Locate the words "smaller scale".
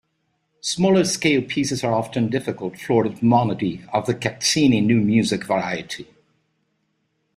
0.61-1.43